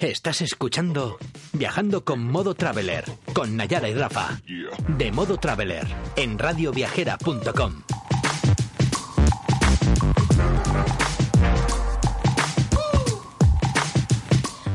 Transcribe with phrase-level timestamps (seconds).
[0.00, 1.18] Estás escuchando
[1.52, 3.04] Viajando con Modo Traveler,
[3.34, 4.40] con Nayara y Rafa.
[4.96, 7.82] De Modo Traveler, en radioviajera.com.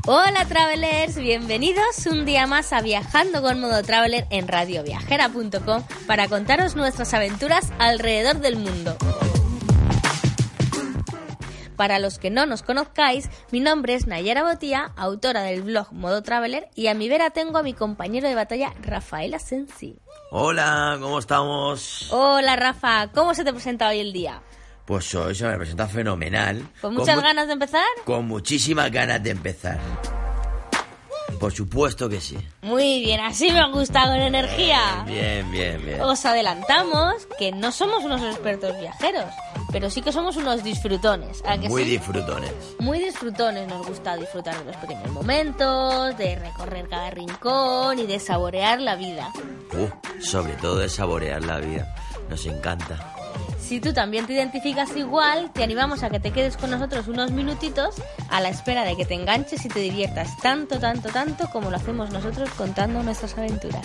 [0.05, 6.76] Hola Travelers, bienvenidos un día más a Viajando con Modo Traveler en radioviajera.com para contaros
[6.76, 8.96] nuestras aventuras alrededor del mundo.
[11.76, 16.23] Para los que no nos conozcáis, mi nombre es Nayara Botía, autora del blog Modo
[16.23, 19.98] Traveler, y a mi vera tengo a mi compañero de batalla, Rafael Asensi.
[20.31, 22.08] Hola, ¿cómo estamos?
[22.12, 24.41] Hola Rafa, ¿cómo se te presenta hoy el día?
[24.86, 26.62] Pues hoy se me presenta fenomenal.
[26.81, 27.86] ¿Con muchas mu- ganas de empezar?
[28.05, 29.80] Con muchísimas ganas de empezar.
[31.39, 32.38] Por supuesto que sí.
[32.62, 35.03] Muy bien, así me gusta, con energía.
[35.05, 36.02] Bien, bien, bien.
[36.02, 39.25] Os adelantamos que no somos unos expertos viajeros,
[39.71, 41.44] pero sí que somos unos disfrutones.
[41.45, 41.89] ¿a que Muy sí?
[41.91, 42.52] disfrutones.
[42.80, 48.20] Muy disfrutones, nos gusta disfrutar de los pequeños momentos, de recorrer cada rincón y de
[48.20, 49.31] saborear la vida.
[49.73, 51.94] Uh, sobre todo de saborear la vida.
[52.30, 53.14] Nos encanta.
[53.66, 57.31] Si tú también te identificas igual, te animamos a que te quedes con nosotros unos
[57.31, 57.95] minutitos
[58.30, 61.77] a la espera de que te enganches y te diviertas tanto, tanto, tanto como lo
[61.77, 63.81] hacemos nosotros contando nuestras aventuras.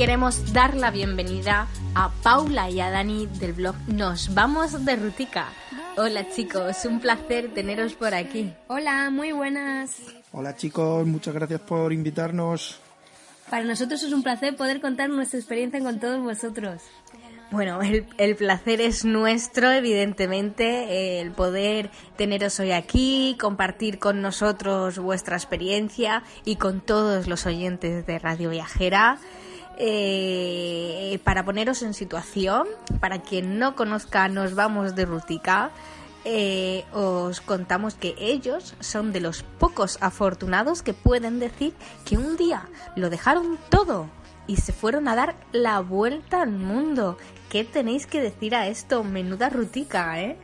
[0.00, 5.48] Queremos dar la bienvenida a Paula y a Dani del blog Nos Vamos de Rutica.
[5.98, 8.50] Hola chicos, un placer teneros por aquí.
[8.68, 9.98] Hola, muy buenas.
[10.32, 12.80] Hola chicos, muchas gracias por invitarnos.
[13.50, 16.80] Para nosotros es un placer poder contar nuestra experiencia con todos vosotros.
[17.50, 24.98] Bueno, el, el placer es nuestro, evidentemente, el poder teneros hoy aquí, compartir con nosotros
[24.98, 29.18] vuestra experiencia y con todos los oyentes de Radio Viajera.
[29.82, 32.66] Eh, para poneros en situación,
[33.00, 35.70] para quien no conozca, nos vamos de Rutica.
[36.26, 41.72] eh, os contamos que ellos son de los pocos afortunados que pueden decir
[42.04, 44.06] que un día lo dejaron todo
[44.46, 47.16] y se fueron a dar la vuelta al mundo.
[47.48, 49.02] ¿Qué tenéis que decir a esto?
[49.02, 50.36] Menuda rutica, ¿eh?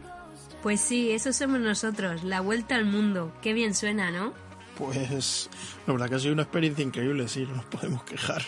[0.63, 3.33] Pues sí, eso somos nosotros, la vuelta al mundo.
[3.43, 4.33] Qué bien suena, ¿no?
[4.79, 5.51] Pues
[5.87, 8.43] la verdad que ha sido una experiencia increíble, sí, no nos podemos quejar.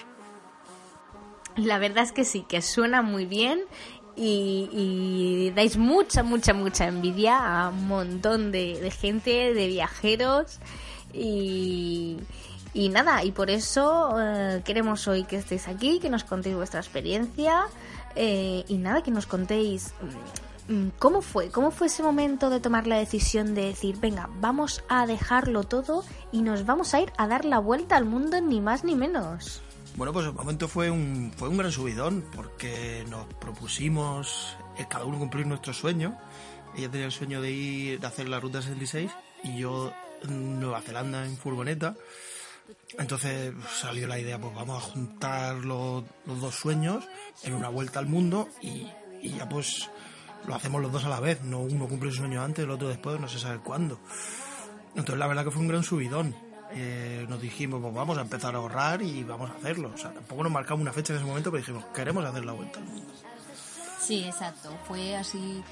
[1.58, 3.60] La verdad es que sí, que suena muy bien
[4.14, 10.60] y, dais mucha, mucha, mucha envidia a un montón de, gente, de viajeros
[11.12, 12.16] y,
[12.74, 16.78] y nada, y por eso eh, queremos hoy que estéis aquí, que nos contéis vuestra
[16.78, 17.66] experiencia
[18.14, 19.94] eh, y nada, que nos contéis
[20.68, 24.84] mm, cómo fue, cómo fue ese momento de tomar la decisión de decir, venga, vamos
[24.88, 28.60] a dejarlo todo y nos vamos a ir a dar la vuelta al mundo ni
[28.60, 29.62] más ni menos.
[29.96, 35.04] Bueno, pues el momento fue un, fue un gran subidón porque nos propusimos eh, cada
[35.04, 36.16] uno cumplir nuestro sueño.
[36.76, 39.10] Ella tenía el sueño de ir, de hacer la ruta 66
[39.44, 39.92] y yo
[40.28, 41.96] Nueva Zelanda en furgoneta.
[42.98, 47.04] Entonces pues, salió la idea, pues vamos a juntar los, los dos sueños
[47.42, 48.86] en una vuelta al mundo y,
[49.22, 49.88] y ya pues
[50.46, 51.42] lo hacemos los dos a la vez.
[51.42, 54.00] No uno cumple su sueño antes, el otro después, no se sabe cuándo.
[54.90, 56.34] Entonces la verdad que fue un gran subidón.
[56.72, 59.90] Eh, nos dijimos, pues vamos a empezar a ahorrar y vamos a hacerlo.
[59.94, 62.52] O sea, tampoco nos marcamos una fecha en ese momento, pero dijimos, queremos hacer la
[62.52, 63.12] vuelta al mundo.
[64.00, 64.70] Sí, exacto.
[64.86, 65.62] Fue así.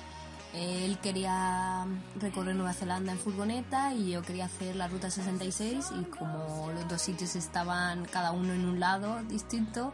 [0.55, 1.85] Él quería
[2.19, 6.89] recorrer Nueva Zelanda en furgoneta y yo quería hacer la ruta 66 y como los
[6.89, 9.93] dos sitios estaban cada uno en un lado distinto,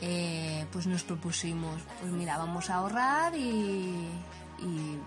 [0.00, 4.06] eh, pues nos propusimos, pues mira, vamos a ahorrar y,
[4.60, 4.98] y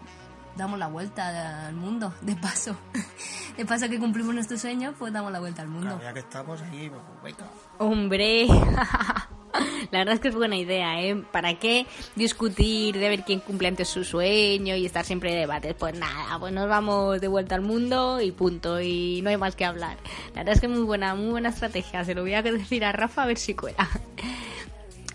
[0.58, 2.76] damos la vuelta al mundo, de paso.
[3.58, 5.88] De paso que cumplimos nuestro sueño, pues damos la vuelta al mundo.
[5.88, 7.52] Claro, ya que estamos aquí, pues venga.
[7.78, 8.48] Hombre,
[9.92, 11.22] la verdad es que es buena idea, ¿eh?
[11.32, 11.86] ¿Para qué
[12.16, 15.76] discutir de ver quién cumple antes su sueño y estar siempre de debates?
[15.76, 19.56] Pues nada, pues nos vamos de vuelta al mundo y punto, y no hay más
[19.56, 19.98] que hablar.
[20.34, 22.92] La verdad es que muy buena, muy buena estrategia, se lo voy a decir a
[22.92, 23.88] Rafa a ver si cuela.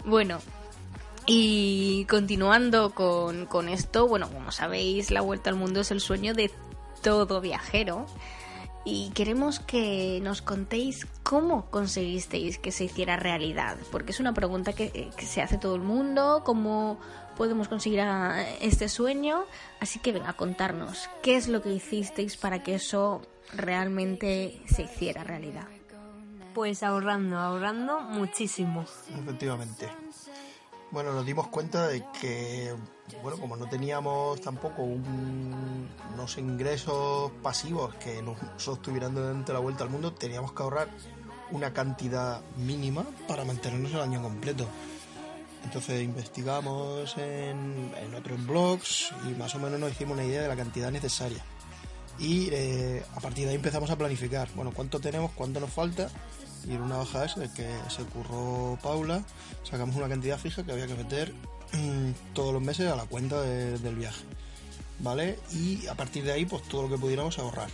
[0.09, 0.39] Bueno,
[1.27, 6.33] y continuando con, con esto, bueno, como sabéis, la vuelta al mundo es el sueño
[6.33, 6.53] de
[7.07, 8.05] todo viajero.
[8.85, 14.73] Y queremos que nos contéis cómo conseguisteis que se hiciera realidad, porque es una pregunta
[14.73, 16.99] que, que se hace todo el mundo, cómo
[17.37, 19.45] podemos conseguir a- este sueño.
[19.81, 23.23] Así que venga, a contarnos qué es lo que hicisteis para que eso
[23.55, 25.67] realmente se hiciera realidad.
[26.55, 28.85] Pues ahorrando, ahorrando muchísimo.
[29.17, 29.89] Efectivamente.
[30.97, 32.73] Bueno, nos dimos cuenta de que,
[33.23, 39.85] bueno, como no teníamos tampoco un- unos ingresos pasivos que nos sostuvieran durante la vuelta
[39.85, 40.89] al mundo, teníamos que ahorrar
[41.51, 44.67] una cantidad mínima para mantenernos el año completo.
[45.65, 50.49] Entonces investigamos en, en otros blogs y más o menos nos hicimos una idea de
[50.49, 51.45] la cantidad necesaria.
[52.19, 56.09] Y eh, a partir de ahí empezamos a planificar, bueno, cuánto tenemos, cuánto nos falta.
[56.69, 59.23] Y en una hoja esa que se curró Paula,
[59.63, 61.33] sacamos una cantidad fija que había que meter
[61.73, 64.25] mm, todos los meses a la cuenta de- del viaje.
[64.99, 65.39] ¿Vale?
[65.53, 67.69] Y a partir de ahí, pues todo lo que pudiéramos ahorrar.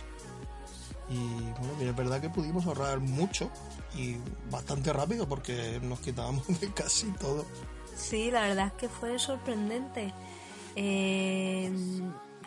[1.09, 3.49] Y bueno, es verdad que pudimos ahorrar mucho
[3.95, 4.17] y
[4.51, 7.45] bastante rápido porque nos quitábamos de casi todo.
[7.95, 10.13] Sí, la verdad es que fue sorprendente.
[10.75, 11.71] Eh,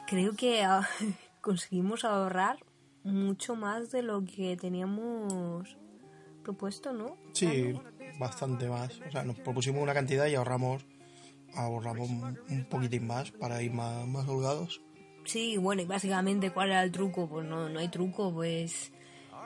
[0.07, 0.87] creo que ah,
[1.41, 2.59] conseguimos ahorrar
[3.05, 5.77] mucho más de lo que teníamos
[6.47, 7.17] propuesto, ¿no?
[7.33, 7.75] Sí,
[8.19, 9.01] bastante más.
[9.07, 10.85] O sea, nos propusimos una cantidad y ahorramos
[11.55, 14.81] ahorramos un un poquitín más para ir más, más holgados.
[15.25, 17.29] Sí, bueno, y básicamente, ¿cuál era el truco?
[17.29, 18.93] Pues no, no hay truco, pues...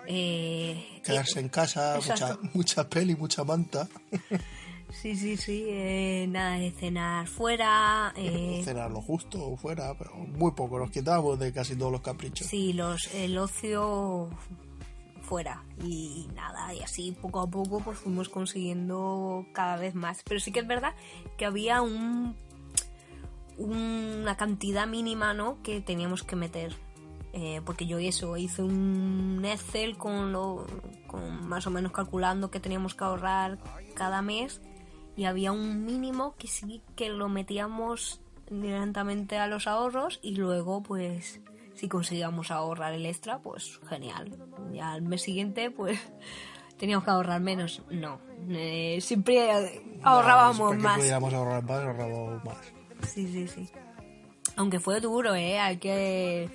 [0.07, 3.89] Eh, Quedarse en casa, mucha, mucha peli, mucha manta.
[4.93, 10.51] Sí, sí, sí, eh, nada de cenar fuera, eh, Cenar lo justo fuera, pero muy
[10.51, 10.81] poco.
[10.81, 12.45] Nos quitamos de casi todos los caprichos.
[12.49, 14.29] sí, los, el ocio
[15.31, 20.25] fuera y nada, y así poco a poco pues fuimos consiguiendo cada vez más.
[20.25, 20.93] Pero sí que es verdad
[21.39, 22.35] que había un
[23.57, 25.63] una cantidad mínima, ¿no?
[25.63, 26.75] Que teníamos que meter.
[27.33, 30.67] Eh, porque yo eso, hice un Excel con, lo,
[31.07, 33.59] con más o menos calculando que teníamos que ahorrar
[33.95, 34.61] cada mes
[35.15, 40.83] y había un mínimo que sí que lo metíamos directamente a los ahorros y luego
[40.83, 41.41] pues
[41.75, 44.37] si conseguíamos ahorrar el extra pues genial
[44.73, 45.99] ya al mes siguiente pues
[46.79, 48.21] teníamos que ahorrar menos no
[48.51, 49.51] eh, siempre
[50.03, 52.57] ahorrábamos Para que más pudiéramos ahorrar más, ahorrábamos más.
[53.09, 53.69] Sí, sí, sí.
[54.57, 55.59] Aunque fue duro, ¿eh?
[55.59, 56.51] Hay que,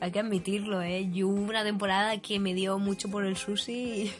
[0.00, 1.10] hay que admitirlo, ¿eh?
[1.10, 3.72] Yo hubo una temporada que me dio mucho por el sushi.
[3.72, 4.12] y-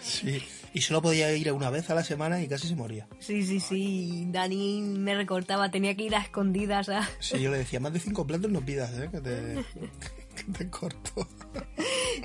[0.00, 0.42] Sí.
[0.74, 3.06] Y solo podía ir una vez a la semana y casi se moría.
[3.18, 4.24] Sí, sí, sí.
[4.28, 7.06] Dani me recortaba, tenía que ir a escondidas a...
[7.18, 9.08] Sí, yo le decía, más de cinco platos no pidas, ¿eh?
[9.12, 9.64] Que te,
[10.46, 11.28] que te corto.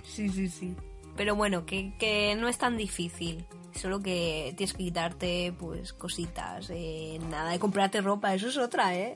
[0.04, 0.74] Sí, sí, sí.
[1.18, 3.46] Pero bueno, que, que no es tan difícil.
[3.76, 6.70] Solo que tienes que quitarte, pues, cositas.
[6.72, 9.16] eh, nada de comprarte ropa, eso es otra, ¿eh?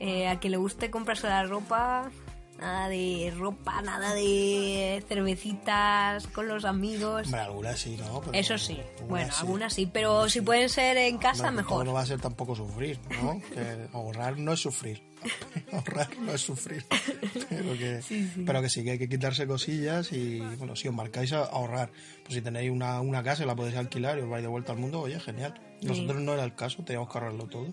[0.00, 2.10] Eh, A quien le guste comprarse la ropa,
[2.58, 7.26] nada de ropa, nada de cervecitas con los amigos.
[7.26, 8.20] Hombre, algunas sí, ¿no?
[8.20, 9.40] Pero Eso sí, bueno, sí.
[9.40, 11.86] algunas sí, pero si pueden ser en casa, Hombre, mejor.
[11.86, 13.40] No va a ser tampoco sufrir, ¿no?
[13.54, 15.02] Que ahorrar no es sufrir.
[15.72, 16.84] ahorrar no es sufrir.
[17.48, 18.00] Pero que,
[18.44, 21.90] pero que sí que hay que quitarse cosillas y, bueno, si os marcáis a ahorrar,
[22.22, 24.72] pues si tenéis una, una casa y la podéis alquilar y os vais de vuelta
[24.72, 25.54] al mundo, oye, genial.
[25.82, 27.72] Nosotros no era el caso, teníamos que ahorrarlo todo.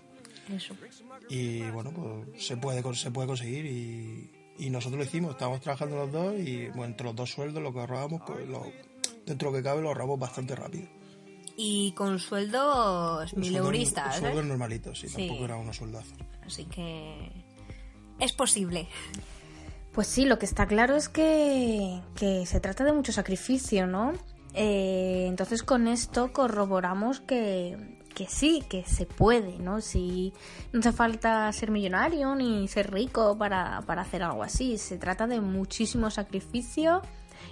[0.54, 0.74] Eso.
[1.28, 5.32] Y bueno, pues se puede, se puede conseguir y, y nosotros lo hicimos.
[5.32, 8.64] Estábamos trabajando los dos y bueno, entre los dos sueldos lo que ahorrábamos, pues lo,
[9.26, 10.86] dentro de lo que cabe lo ahorramos bastante rápido.
[11.56, 14.48] Y con sueldos Sueldos- mileuristas, Sueldos ¿eh?
[14.48, 15.16] normalitos, sí, Sí.
[15.28, 16.14] tampoco era unos sueldazos.
[16.44, 17.30] Así que
[18.18, 18.88] es posible.
[19.92, 24.12] Pues sí, lo que está claro es que, que se trata de mucho sacrificio, ¿no?
[24.54, 29.80] Eh, entonces con esto corroboramos que, que sí, que se puede, ¿no?
[29.80, 30.32] Si
[30.72, 34.78] no hace falta ser millonario ni ser rico para, para hacer algo así.
[34.78, 37.02] Se trata de muchísimo sacrificio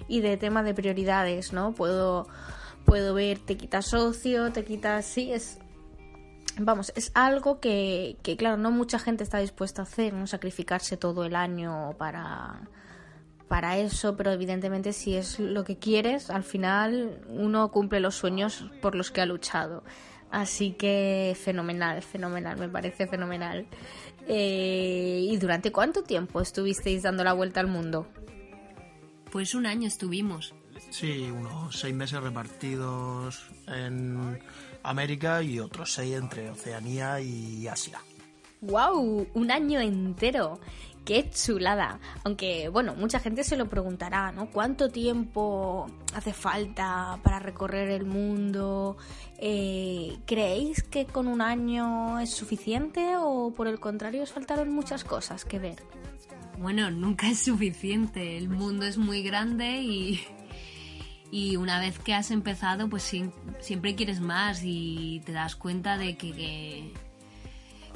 [0.08, 1.72] y de tema de prioridades, ¿no?
[1.72, 2.28] Puedo,
[2.84, 5.04] puedo ver, te quitas socio, te quitas...
[5.04, 5.58] Sí, es,
[6.58, 10.26] Vamos, es algo que, que, claro, no mucha gente está dispuesta a hacer, ¿no?
[10.26, 12.68] Sacrificarse todo el año para,
[13.48, 18.66] para eso, pero evidentemente si es lo que quieres, al final uno cumple los sueños
[18.82, 19.82] por los que ha luchado.
[20.32, 23.66] Así que fenomenal, fenomenal, me parece fenomenal.
[24.26, 28.06] Eh, ¿Y durante cuánto tiempo estuvisteis dando la vuelta al mundo?
[29.30, 30.54] Pues un año estuvimos.
[30.88, 34.38] Sí, unos seis meses repartidos en
[34.82, 38.00] América y otros seis entre Oceanía y Asia.
[38.62, 39.28] ¡Wow!
[39.34, 40.60] Un año entero.
[41.04, 41.98] ¡Qué chulada!
[42.24, 44.50] Aunque, bueno, mucha gente se lo preguntará, ¿no?
[44.50, 48.96] ¿Cuánto tiempo hace falta para recorrer el mundo?
[49.38, 55.02] Eh, ¿Creéis que con un año es suficiente o por el contrario os faltaron muchas
[55.02, 55.82] cosas que ver?
[56.58, 58.36] Bueno, nunca es suficiente.
[58.38, 60.20] El mundo es muy grande y,
[61.32, 65.98] y una vez que has empezado, pues siem- siempre quieres más y te das cuenta
[65.98, 66.92] de que,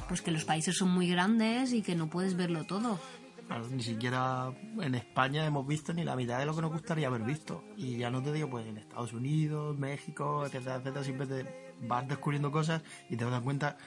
[0.07, 2.99] pues que los países son muy grandes y que no puedes verlo todo.
[3.47, 7.07] Claro, ni siquiera en España hemos visto ni la mitad de lo que nos gustaría
[7.07, 7.63] haber visto.
[7.77, 12.07] Y ya no te digo, pues en Estados Unidos, México, etcétera, etcétera, siempre te vas
[12.07, 13.77] descubriendo cosas y te das cuenta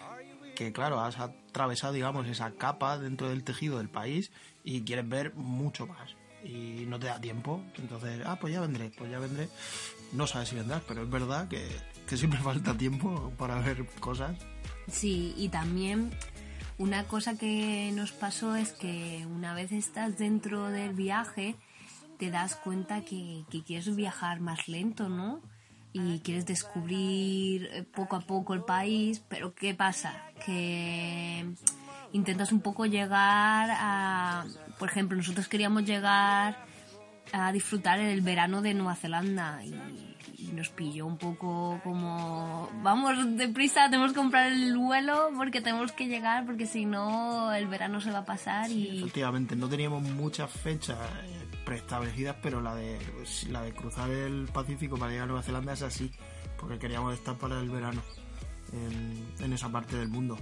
[0.56, 4.30] que, claro, has atravesado, digamos, esa capa dentro del tejido del país
[4.64, 6.16] y quieres ver mucho más.
[6.42, 7.62] Y no te da tiempo.
[7.76, 9.50] Entonces, ah, pues ya vendré, pues ya vendré.
[10.12, 11.66] No sabes si vendrás, pero es verdad que,
[12.08, 14.38] que siempre falta tiempo para ver cosas.
[14.88, 16.10] Sí, y también
[16.78, 21.56] una cosa que nos pasó es que una vez estás dentro del viaje,
[22.18, 25.40] te das cuenta que, que quieres viajar más lento, ¿no?
[25.92, 30.14] y quieres descubrir eh, poco a poco el país, pero ¿qué pasa?
[30.44, 31.44] Que
[32.12, 34.44] intentas un poco llegar a,
[34.78, 36.64] por ejemplo, nosotros queríamos llegar
[37.32, 40.09] a disfrutar el verano de Nueva Zelanda y,
[40.40, 45.92] y nos pilló un poco como, vamos deprisa, tenemos que comprar el vuelo porque tenemos
[45.92, 48.98] que llegar porque si no el verano se va a pasar y...
[48.98, 52.98] Efectivamente, no teníamos muchas fechas eh, preestablecidas, pero la de,
[53.50, 56.10] la de cruzar el Pacífico para llegar a Nueva Zelanda es así,
[56.58, 58.02] porque queríamos estar para el verano
[58.72, 60.38] en, en esa parte del mundo.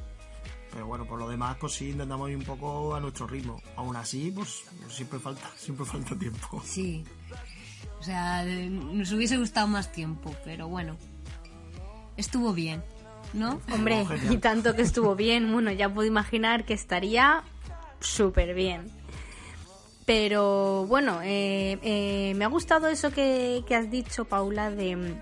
[0.71, 3.61] Pero bueno, por lo demás, pues sí, intentamos ir un poco a nuestro ritmo.
[3.76, 6.62] Aún así, pues siempre falta, siempre falta tiempo.
[6.64, 7.05] Sí.
[8.00, 10.97] O sea, de- nos hubiese gustado más tiempo, pero bueno.
[12.17, 12.83] Estuvo bien,
[13.33, 13.61] ¿no?
[13.73, 17.43] Hombre, y tanto que estuvo bien, bueno, ya puedo imaginar que estaría
[18.00, 18.90] súper bien.
[20.05, 25.14] Pero bueno, eh, eh, me ha gustado eso que, que has dicho, Paula, de,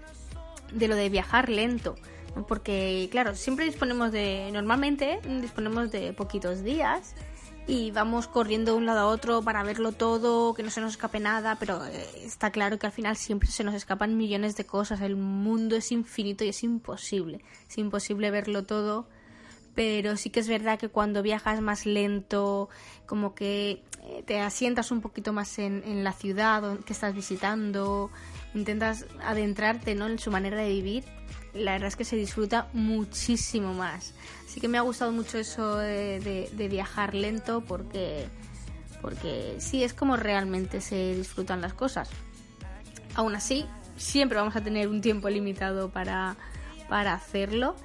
[0.73, 1.97] de lo de viajar lento.
[2.49, 7.14] Porque, claro, siempre disponemos de, normalmente disponemos de poquitos días
[7.66, 10.92] y vamos corriendo de un lado a otro para verlo todo, que no se nos
[10.92, 14.66] escape nada, pero eh, está claro que al final siempre se nos escapan millones de
[14.66, 15.00] cosas.
[15.00, 17.44] El mundo es infinito y es imposible.
[17.68, 19.06] Es imposible verlo todo
[19.76, 22.68] pero sí que es verdad que cuando viajas más lento,
[23.06, 28.11] como que eh, te asientas un poquito más en, la ciudad que estás visitando,
[28.54, 30.06] intentas adentrarte ¿no?
[30.09, 31.04] en su manera de vivir,
[31.54, 34.14] la verdad es que se disfruta muchísimo más.
[34.47, 38.26] Así que me ha gustado mucho eso de, de- de viajar lento porque,
[39.02, 42.09] porque sí, es como realmente se disfrutan las cosas.
[43.14, 43.66] Aún así,
[43.97, 46.37] siempre vamos a tener un tiempo limitado para,
[46.88, 47.76] para hacerlo.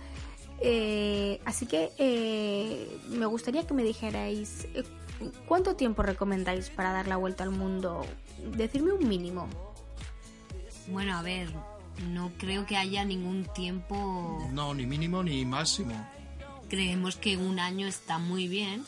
[0.63, 4.84] Eh, así que eh, me gustaría que me dijerais eh,
[5.48, 8.06] cuánto tiempo recomendáis para dar la vuelta al mundo.
[8.56, 9.48] Decirme un mínimo.
[10.88, 11.50] Bueno, a ver,
[12.10, 14.48] no creo que haya ningún tiempo.
[14.51, 15.94] No, ni mínimo ni máximo.
[16.70, 18.86] Creemos que un año está muy bien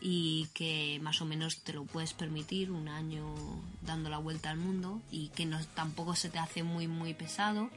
[0.00, 3.24] y que más o menos te lo puedes permitir un año
[3.82, 7.70] dando la vuelta al mundo y que no tampoco se te hace muy muy pesado.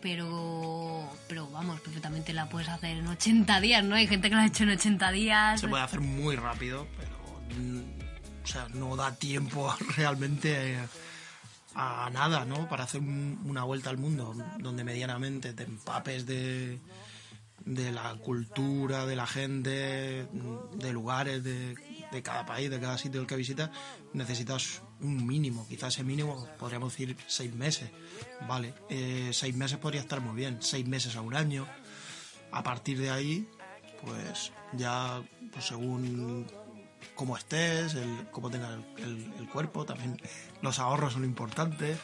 [0.00, 3.96] Pero, pero vamos, perfectamente la puedes hacer en 80 días, ¿no?
[3.96, 5.60] Hay gente que lo ha hecho en 80 días.
[5.60, 7.80] Se puede hacer muy rápido, pero mm,
[8.44, 10.78] o sea, no da tiempo realmente eh,
[11.74, 12.68] a nada, ¿no?
[12.68, 16.78] Para hacer un- una vuelta al mundo donde medianamente te empapes de,
[17.64, 21.74] de la cultura, de la gente, mm, de lugares, de,
[22.12, 23.70] de cada país, de cada sitio del que visitas,
[24.12, 25.66] necesitas un mínimo.
[25.68, 27.90] Quizás ese mínimo podríamos decir seis meses.
[28.48, 31.66] Vale, eh, seis meses podría estar muy bien, seis meses a un año.
[32.50, 33.48] A partir de ahí,
[34.04, 36.46] pues ya pues según
[37.14, 40.20] cómo estés, el, cómo tengas el, cuerpo, también
[40.62, 41.98] los ahorros son importantes.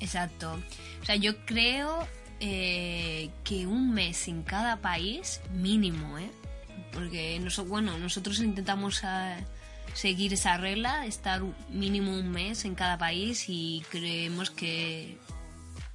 [0.00, 0.58] Exacto.
[1.02, 2.06] O sea, yo creo
[2.40, 6.30] eh, que un mes en cada país, mínimo, ¿eh?
[6.92, 9.36] Porque noso- bueno, nosotros intentamos ah,
[9.94, 15.18] seguir esa regla, estar mínimo un mes en cada país y creemos que,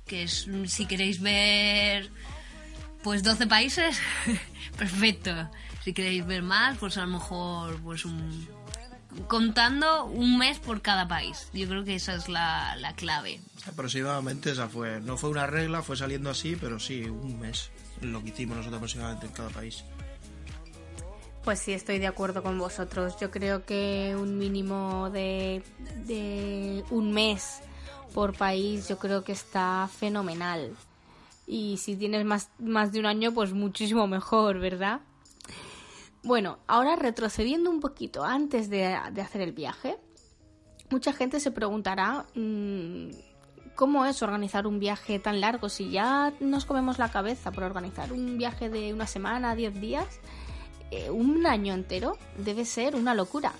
[0.05, 2.09] que es- si queréis ver
[3.03, 3.99] pues 12 países,
[4.77, 5.49] perfecto.
[5.83, 8.47] Si queréis ver más, pues a lo mejor pues un,
[9.27, 11.47] contando un mes por cada país.
[11.53, 13.39] Yo creo que esa es la, la clave.
[13.67, 17.69] Aproximadamente esa fue, no fue una regla, fue saliendo así, pero sí, un mes,
[18.01, 19.83] lo que hicimos nosotros aproximadamente en cada país.
[21.45, 23.17] Pues sí, estoy de acuerdo con vosotros.
[23.19, 25.61] Yo creo que un mínimo de,
[26.07, 27.61] de un mes
[28.15, 30.75] por país yo creo que está fenomenal.
[31.45, 35.01] Y si tienes más, más de un año, pues muchísimo mejor, ¿verdad?
[36.23, 39.97] Bueno, ahora retrocediendo un poquito antes de, de hacer el viaje,
[40.89, 43.09] mucha gente se preguntará mm,
[43.75, 48.11] cómo es organizar un viaje tan largo si ya nos comemos la cabeza por organizar
[48.13, 50.19] un viaje de una semana, 10 días
[50.95, 53.53] eh, un año entero debe ser una locura.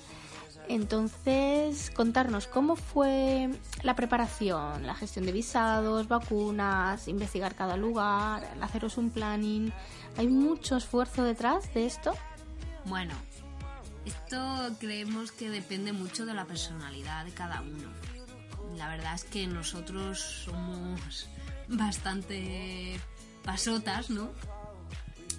[0.68, 3.50] Entonces, contarnos cómo fue
[3.84, 9.72] la preparación, la gestión de visados, vacunas, investigar cada lugar, haceros un planning.
[10.18, 12.14] ¿Hay mucho esfuerzo detrás de esto?
[12.86, 13.14] Bueno,
[14.06, 17.90] esto creemos que depende mucho de la personalidad de cada uno.
[18.78, 21.28] La verdad es que nosotros somos
[21.68, 23.00] bastante
[23.44, 24.32] pasotas, ¿no?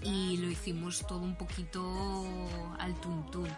[0.02, 2.24] Y lo hicimos todo un poquito
[2.78, 3.48] al tuntún.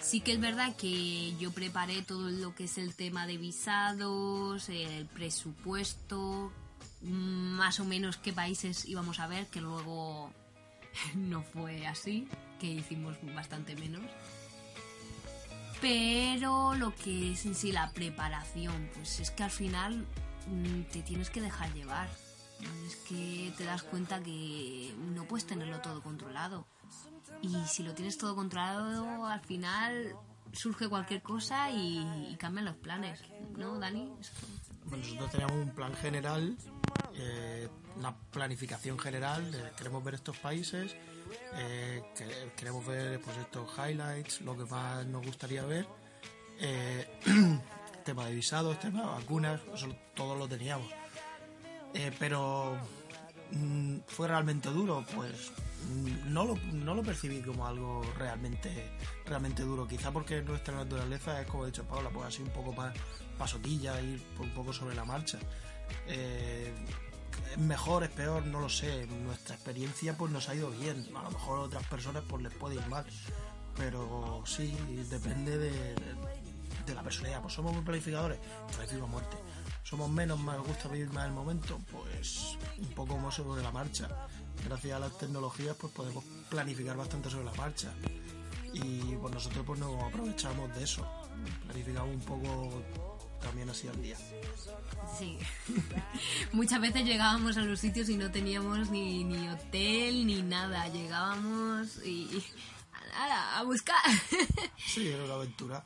[0.00, 4.68] Sí que es verdad que yo preparé todo lo que es el tema de visados,
[4.68, 6.52] el presupuesto,
[7.00, 10.30] más o menos qué países íbamos a ver, que luego
[11.14, 12.28] no fue así,
[12.60, 14.04] que hicimos bastante menos.
[15.80, 20.06] Pero lo que es en sí la preparación, pues es que al final
[20.46, 22.08] mm, te tienes que dejar llevar.
[22.86, 26.66] Es que te das cuenta que no puedes tenerlo todo controlado.
[27.42, 30.16] Y si lo tienes todo controlado, al final
[30.52, 33.22] surge cualquier cosa y, cambian los planes.
[33.56, 34.12] ¿No, Dani?
[34.84, 36.56] Bueno, nosotros teníamos un plan general,
[37.14, 40.94] eh, una planificación general, de, queremos ver estos países,
[41.54, 42.02] eh,
[42.56, 45.86] queremos ver pues estos highlights, lo que más nos gustaría ver.
[46.58, 47.06] Eh,
[48.04, 50.88] tema de visados, tema de vacunas, eso todo lo teníamos.
[51.98, 52.76] Eh, pero
[53.52, 55.50] mm, fue realmente duro, pues
[55.88, 61.40] mm, no lo, no lo percibí como algo realmente realmente duro, quizá porque nuestra naturaleza
[61.40, 62.94] es como ha dicho Paula, pues así un poco más
[63.38, 65.38] pasotilla, ir un poco sobre la marcha.
[66.06, 66.74] Eh,
[67.50, 69.06] es mejor, es peor, no lo sé.
[69.06, 71.06] Nuestra experiencia pues nos ha ido bien.
[71.16, 73.06] A lo mejor a otras personas pues les puede ir mal.
[73.74, 74.76] Pero sí,
[75.08, 75.94] depende de,
[76.94, 77.40] la personalidad.
[77.40, 78.38] Pues somos muy planificadores,
[78.74, 79.36] planifico a muerte
[79.88, 84.08] somos menos, más gusta vivir más el momento, pues un poco más sobre la marcha.
[84.64, 87.92] Gracias a las tecnologías pues podemos planificar bastante sobre la marcha.
[88.72, 91.06] Y pues nosotros pues nos aprovechamos de eso.
[91.66, 92.82] Planificamos un poco
[93.40, 94.16] también así al día.
[95.16, 95.38] Sí.
[96.52, 100.88] Muchas veces llegábamos a los sitios y no teníamos ni hotel ni nada.
[100.88, 102.42] Llegábamos y
[103.16, 103.96] a, buscar.
[104.76, 105.84] Sí, era una aventura.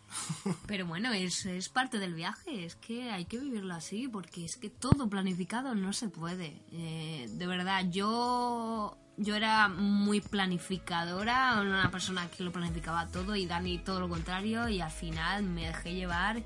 [0.67, 4.57] Pero bueno, es, es parte del viaje, es que hay que vivirlo así, porque es
[4.57, 6.61] que todo planificado no se puede.
[6.73, 13.47] Eh, de verdad, yo, yo era muy planificadora, una persona que lo planificaba todo y
[13.47, 16.43] Dani todo lo contrario, y al final me dejé llevar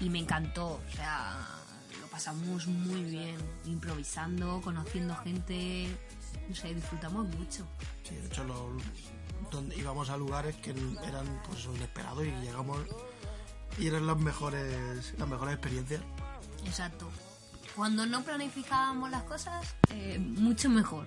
[0.00, 0.80] y me encantó.
[0.86, 1.46] O sea,
[2.00, 5.88] lo pasamos muy bien, improvisando, conociendo gente,
[6.48, 7.66] no sé, disfrutamos mucho.
[8.02, 8.76] Sí, de hecho lo,
[9.50, 12.78] donde íbamos a lugares que eran pues inesperados y llegamos
[13.78, 16.00] y eran las mejores las mejores experiencias.
[16.64, 17.08] Exacto.
[17.74, 21.06] Cuando no planificábamos las cosas, eh, mucho mejor.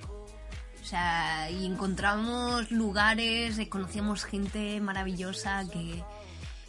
[0.81, 6.03] O sea, y encontramos lugares, eh, conocíamos gente maravillosa que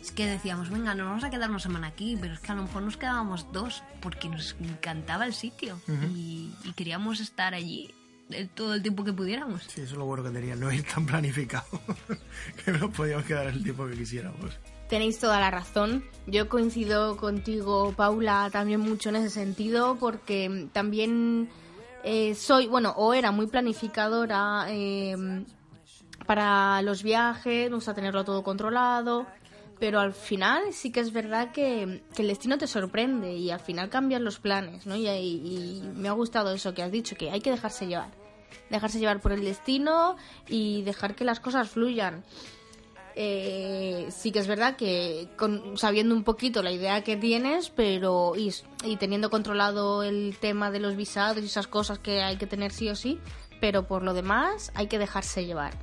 [0.00, 2.54] es que decíamos, venga, no vamos a quedar una semana aquí, pero es que a
[2.54, 5.78] lo mejor nos quedábamos dos porque nos encantaba el sitio
[6.14, 7.94] y, y, queríamos estar allí
[8.54, 9.62] todo el tiempo que pudiéramos.
[9.64, 11.66] Sí, eso es lo bueno que tenía, no ir tan planificado,
[12.64, 14.58] que nos podíamos quedar el tiempo que quisiéramos.
[14.88, 16.04] Tenéis toda la razón.
[16.26, 21.48] Yo coincido contigo, Paula, también mucho en ese sentido, porque también
[22.02, 25.44] eh, soy, bueno, o era muy planificadora eh,
[26.26, 29.26] para los viajes, me gusta tenerlo todo controlado,
[29.78, 33.90] pero al final sí que es verdad que, el destino te sorprende y al final
[33.90, 34.96] cambian los planes, ¿no?
[34.96, 38.19] y, me ha gustado eso que has dicho, que hay que dejarse llevar
[38.70, 40.16] dejarse llevar por el destino
[40.48, 42.24] y dejar que las cosas fluyan.
[43.16, 45.28] Eh, sí que es verdad que
[45.74, 50.96] sabiendo un poquito la idea que tienes, pero y, teniendo controlado el tema de los
[50.96, 53.18] visados y esas cosas que hay que tener sí o sí,
[53.60, 55.74] pero por lo demás hay que dejarse llevar.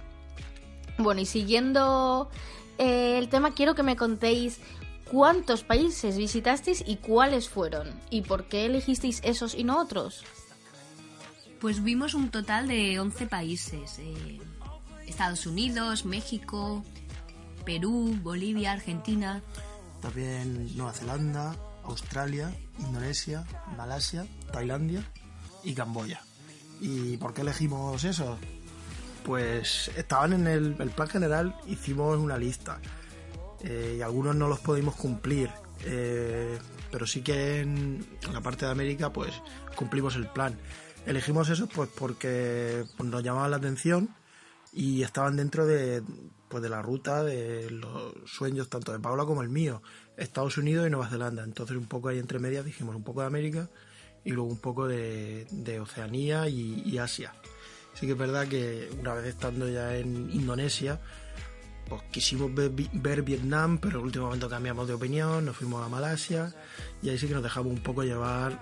[0.97, 2.29] Bueno, y siguiendo
[2.77, 4.59] eh, el tema, quiero que me contéis
[5.11, 10.23] cuántos países visitasteis y cuáles fueron, y por qué elegisteis esos y no otros.
[11.59, 13.99] Pues vimos un total de 11 países.
[13.99, 14.39] Eh,
[15.07, 16.83] Estados Unidos, México,
[17.65, 19.41] Perú, Bolivia, Argentina.
[20.01, 25.03] También Nueva Zelanda, Australia, Indonesia, Malasia, Tailandia
[25.63, 26.21] y Camboya.
[26.79, 28.37] ¿Y por qué elegimos eso?
[29.25, 32.79] Pues estaban en el, plan general, hicimos una lista
[33.61, 35.49] eh, y algunos no los pudimos cumplir.
[35.83, 36.57] Eh,
[36.91, 39.33] pero sí que en la parte de América pues
[39.75, 40.57] cumplimos el plan.
[41.05, 44.09] Elegimos eso pues porque nos llamaban la atención
[44.73, 46.03] y estaban dentro de,
[46.49, 49.81] pues, de la ruta de los sueños tanto de Paula como el mío,
[50.17, 51.43] Estados Unidos y Nueva Zelanda.
[51.43, 53.69] Entonces un poco ahí entre medias dijimos un poco de América
[54.23, 57.33] y luego un poco de, Oceanía y, Asia.
[57.93, 60.99] Sí que es verdad que una vez estando ya en Indonesia,
[61.87, 65.89] pues quisimos ver, Vietnam, pero en el último momento cambiamos de opinión, nos fuimos a
[65.89, 66.53] Malasia
[67.01, 68.59] y ahí sí que nos dejamos un poco llevar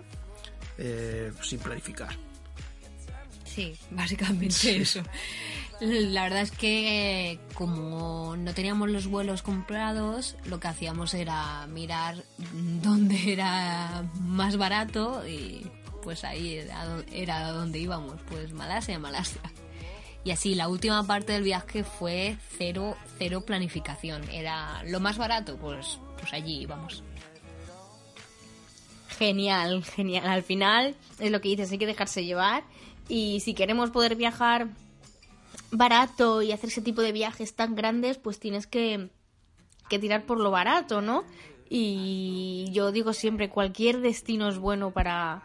[0.77, 2.15] eh, sin planificar.
[3.43, 5.01] Sí, básicamente eso.
[5.81, 12.23] La verdad es que como no teníamos los vuelos comprados, lo que hacíamos era mirar
[12.81, 15.69] dónde era más barato y
[16.01, 16.63] pues ahí
[17.11, 19.41] era, donde íbamos, pues Malasia, Malasia.
[20.23, 24.27] Y así, la última parte del viaje fue cero, cero planificación.
[24.29, 27.03] Era lo más barato, pues, pues allí íbamos.
[29.17, 30.27] Genial, genial.
[30.27, 32.63] Al final es lo que dices, hay que dejarse llevar.
[33.07, 34.69] Y si queremos poder viajar
[35.71, 39.09] barato y hacer ese tipo de viajes tan grandes, pues tienes que,
[39.89, 41.23] que tirar por lo barato, ¿no?
[41.69, 45.43] Y yo digo siempre, cualquier destino es bueno para,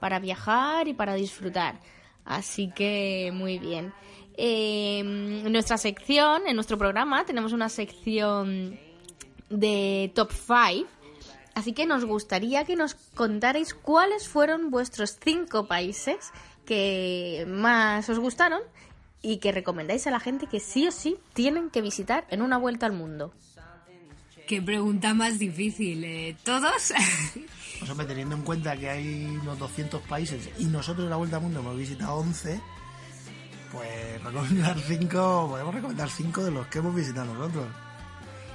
[0.00, 1.80] para viajar y para disfrutar.
[2.24, 3.92] Así que muy bien.
[4.36, 8.78] En nuestra sección, en nuestro programa, tenemos una sección
[9.48, 10.97] de top 5.
[11.58, 16.30] Así que nos gustaría que nos contarais cuáles fueron vuestros cinco países
[16.64, 18.60] que más os gustaron
[19.22, 22.58] y que recomendáis a la gente que sí o sí tienen que visitar en una
[22.58, 23.34] vuelta al mundo.
[24.46, 26.04] Qué pregunta más difícil.
[26.04, 26.36] ¿eh?
[26.44, 26.92] ¿Todos?
[27.80, 31.38] Pues hombre, teniendo en cuenta que hay unos 200 países y nosotros en la Vuelta
[31.38, 32.60] al Mundo hemos visitado 11,
[33.72, 37.66] pues recomendar 5, podemos recomendar 5 de los que hemos visitado nosotros.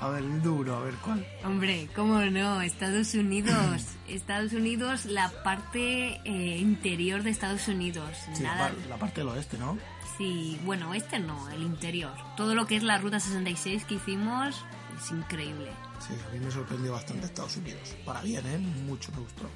[0.03, 1.25] A ver, duro, a ver cuál.
[1.45, 3.85] Hombre, cómo no, Estados Unidos.
[4.07, 8.09] Estados Unidos, la parte eh, interior de Estados Unidos.
[8.33, 9.77] Sí, Nada, par- la parte del oeste, ¿no?
[10.17, 12.13] sí, bueno, este no, el interior.
[12.37, 14.63] Todo lo que es la Ruta 66 que hicimos
[15.01, 15.71] es increíble.
[16.05, 17.95] Sí, a mí me sorprendió bastante Estados Unidos.
[18.05, 18.57] Para bien, ¿eh?
[18.85, 19.49] Mucho me gustó.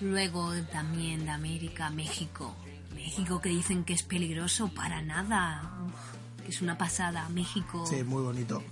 [0.00, 2.54] Luego también de América, México.
[2.94, 5.62] México que dicen que es peligroso, para nada.
[5.86, 7.28] Uf, es una pasada.
[7.30, 7.84] México.
[7.86, 8.62] Sí, muy bonito.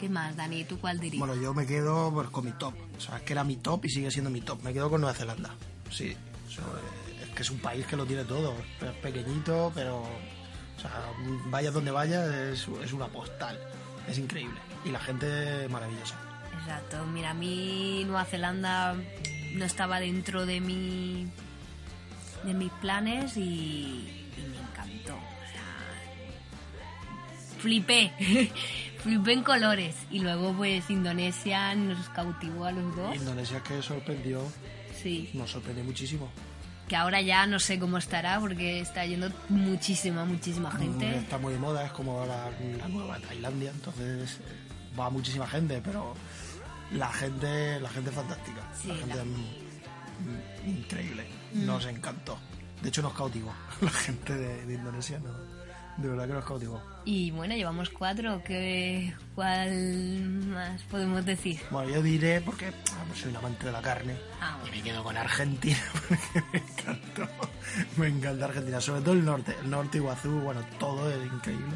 [0.00, 0.64] ¿Qué más, Dani?
[0.64, 1.18] ¿Tú cuál dirías?
[1.18, 2.72] Bueno, yo me quedo pues, con mi top.
[2.96, 4.62] O sea, es que era mi top y sigue siendo mi top.
[4.62, 5.54] Me quedo con Nueva Zelanda.
[5.90, 6.16] Sí, eh,
[7.22, 8.54] es que es un país que lo tiene todo.
[8.80, 9.98] Es pequeñito, pero...
[9.98, 10.90] O sea,
[11.50, 13.60] vayas donde vayas, es, es una postal.
[14.08, 14.58] Es increíble.
[14.86, 16.16] Y la gente maravillosa.
[16.58, 17.04] Exacto.
[17.04, 18.96] Mira, a mí Nueva Zelanda
[19.52, 21.30] no estaba dentro de mi
[22.44, 25.14] de mis planes y, y me encantó.
[25.14, 25.76] O sea,
[27.58, 28.12] flipé.
[29.02, 29.96] flipé en colores.
[30.10, 33.14] Y luego pues Indonesia nos cautivó a los dos.
[33.16, 34.42] Indonesia que sorprendió,
[35.02, 35.30] Sí.
[35.34, 36.28] nos sorprendió muchísimo.
[36.88, 41.18] Que ahora ya no sé cómo estará porque está yendo muchísima, muchísima gente.
[41.18, 44.38] Está muy de moda, es como la, la nueva Tailandia, entonces
[44.98, 46.14] va muchísima gente, pero
[46.92, 48.60] la gente, la gente es fantástica.
[48.76, 51.26] Sí, la gente la- es mm, increíble.
[51.54, 52.38] Nos encantó.
[52.82, 53.52] De hecho nos cautivó.
[53.82, 55.30] La gente de, de Indonesia no,
[55.96, 56.82] de verdad que nos cautivó.
[57.04, 58.42] Y bueno, llevamos cuatro.
[58.44, 61.60] ¿Qué, ¿Cuál más podemos decir?
[61.70, 62.72] Bueno, yo diré, porque
[63.14, 67.28] soy un amante de la carne, Ah, y me quedo con Argentina, porque me encantó.
[67.96, 69.54] Me encanta Argentina, sobre todo el norte.
[69.62, 71.74] El norte, Iguazú, bueno, todo es increíble.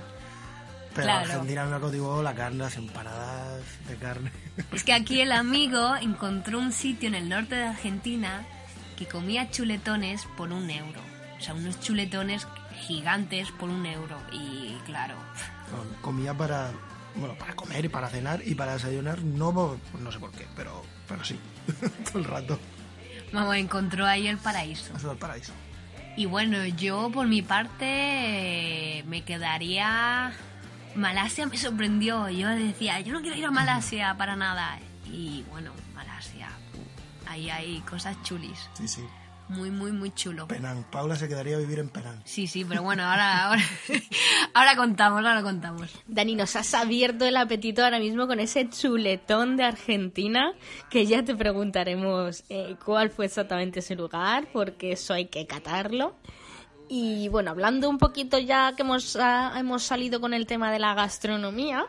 [0.94, 1.24] Pero Claro.
[1.32, 4.30] Argentina me cautivó la carne, las empanadas de carne.
[4.72, 8.44] Es que aquí el amigo encontró un sitio en el norte de Argentina
[8.96, 11.00] que comía chuletones por un euro.
[11.36, 12.46] O sea, unos chuletones
[12.80, 14.18] gigantes por un euro.
[14.32, 15.14] Y claro,
[15.70, 16.70] Com- Comía para,
[17.16, 20.82] bueno, para comer y para cenar y para desayunar, no, no sé por qué, pero,
[21.08, 21.38] pero sí,
[22.04, 22.58] todo el rato.
[23.32, 24.94] vamos, encontró ahí el paraíso.
[24.96, 25.52] Eso es el paraíso.
[26.16, 30.32] Y bueno, yo por mi parte me quedaría...
[30.94, 32.28] Malasia me sorprendió.
[32.28, 34.78] Yo decía, yo no quiero ir a Malasia para nada.
[35.10, 36.50] Y bueno, Malasia.
[37.26, 38.68] Ahí hay cosas chulis.
[38.74, 39.04] Sí, sí.
[39.48, 40.48] Muy, muy, muy chulo.
[40.48, 40.84] Penang.
[40.84, 42.20] Paula se quedaría a vivir en Penang.
[42.24, 43.62] Sí, sí, pero bueno, ahora, ahora,
[44.54, 45.90] ahora contamos, ahora contamos.
[46.06, 50.54] Dani, nos has abierto el apetito ahora mismo con ese chuletón de Argentina,
[50.88, 56.16] que ya te preguntaremos eh, cuál fue exactamente ese lugar, porque eso hay que catarlo.
[56.88, 60.78] Y bueno, hablando un poquito ya que hemos, ah, hemos salido con el tema de
[60.78, 61.86] la gastronomía,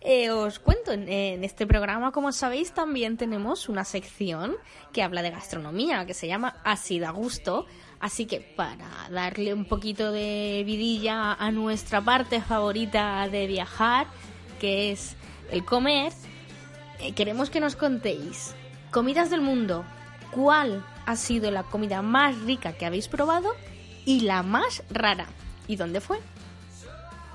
[0.00, 4.56] eh, os cuento, en, este programa, como sabéis, también tenemos una sección
[4.92, 7.66] que habla de gastronomía, que se llama Así da gusto.
[8.00, 14.06] Así que para darle un poquito de vidilla a nuestra parte favorita de viajar,
[14.60, 15.16] que es
[15.50, 16.12] el comer,
[17.00, 18.54] eh, queremos que nos contéis,
[18.92, 19.84] comidas del mundo,
[20.30, 23.54] ¿cuál ha sido la comida más rica que habéis probado
[24.04, 25.26] y la más rara?
[25.66, 26.20] ¿Y dónde fue?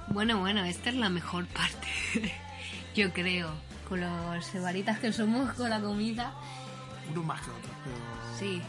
[0.07, 1.87] Bueno, bueno, esta es la mejor parte,
[2.95, 3.51] yo creo.
[3.87, 6.33] Con los cebaritas que somos con la comida,
[7.11, 8.39] Uno más que otro, pero...
[8.39, 8.61] sí,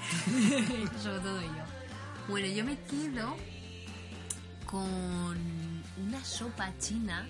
[1.03, 1.65] sobre todo yo.
[2.29, 3.37] Bueno, yo me quedo
[4.67, 5.39] con
[6.05, 7.27] una sopa china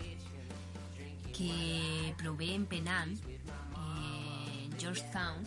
[1.36, 5.44] que probé en Penang, en Georgetown.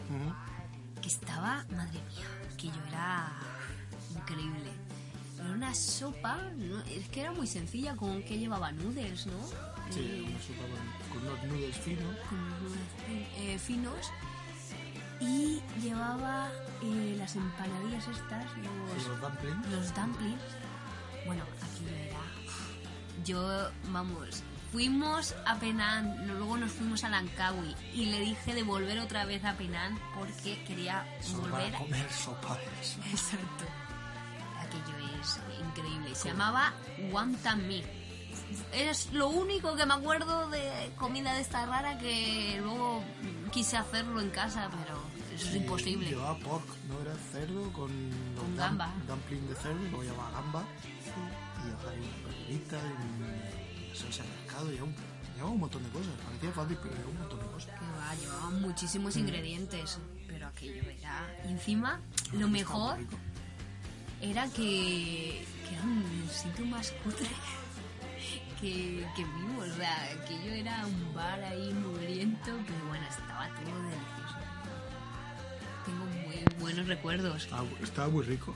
[1.01, 3.31] Que estaba, madre mía, que yo era
[4.15, 4.71] increíble.
[5.39, 6.79] Era una sopa, ¿no?
[6.81, 9.66] es que era muy sencilla, con que llevaba noodles, ¿no?
[9.89, 10.63] Sí, una sopa
[11.09, 12.15] con, con unos noodles finos.
[12.29, 12.77] con unos
[13.37, 14.11] eh, finos.
[15.19, 16.51] Y llevaba
[16.83, 19.67] eh, las empanadillas estas, los, los dumplings.
[19.71, 20.41] los dumplings.
[21.25, 22.19] Bueno, aquello era...
[23.25, 28.99] Yo, vamos, fuimos a Penán, luego nos fuimos a Lankawi y le dije de volver
[28.99, 31.03] otra vez a Penán porque quería
[31.35, 32.57] volver para comer sopa.
[33.11, 33.65] Exacto.
[34.59, 36.13] Aquello es increíble.
[36.15, 36.73] Se llamaba
[37.11, 37.83] Wonton Mi.
[38.73, 43.03] Es lo único que me acuerdo de comida de esta rara que luego
[43.51, 44.99] quise hacerlo en casa, pero
[45.35, 46.09] eso es Eh, imposible.
[46.09, 47.89] Llevaba pork, no era cerdo con,
[48.37, 48.93] Con gamba.
[49.07, 54.69] dumpling de cerdo, luego llevaba gamba y y una verdurita y una salsa de pescado,
[54.69, 54.95] llevaba un,
[55.35, 56.11] llevaba un montón de cosas.
[56.25, 57.79] Parecía fácil, pero llevaba un montón de cosas.
[57.79, 59.19] Que va, llevaban muchísimos Mm.
[59.19, 61.27] ingredientes, pero aquello era...
[61.47, 61.99] Y encima,
[62.33, 62.97] lo mejor
[64.21, 67.27] era que, que era un sitio más cutre
[68.59, 69.67] que, que vimos.
[69.69, 74.37] O sea, aquello era un bar ahí mugriento, pero bueno, estaba todo delicioso.
[75.85, 77.43] Tengo muy buenos recuerdos.
[77.43, 78.53] Estaba, estaba muy rico.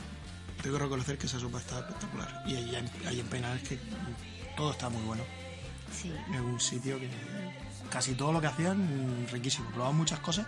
[0.62, 2.44] Tengo que reconocer que esa sopa estaba espectacular.
[2.46, 3.80] Y ahí en, ahí en Penal es que
[4.56, 5.24] todo está muy bueno.
[5.92, 6.12] Sí.
[6.34, 7.10] Es un sitio que
[7.90, 9.70] casi todo lo que hacían, riquísimo.
[9.72, 10.48] Probaban muchas cosas,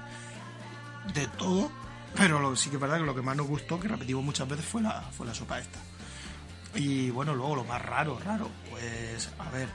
[1.14, 1.70] de todo,
[2.16, 4.48] pero lo, sí que es verdad que lo que más nos gustó, que repetimos muchas
[4.48, 5.80] veces, fue la, fue la sopa esta.
[6.76, 9.68] Y bueno, luego lo más raro, raro, pues a ver,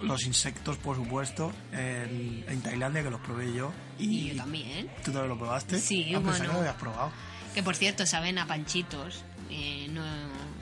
[0.00, 3.72] los insectos, por supuesto, en, en Tailandia, que los probé yo.
[3.98, 4.88] Y, Y yo también.
[5.04, 5.78] ¿Tú también lo probaste?
[5.78, 6.44] Sí, Ah, pensaba bueno.
[6.44, 7.12] que lo habías probado.
[7.54, 9.24] Que por cierto, saben a panchitos.
[9.50, 10.02] eh, no,